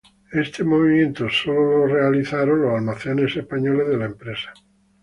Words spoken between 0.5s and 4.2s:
movimiento sólo fue llevado a cabo por los almacenes españoles de la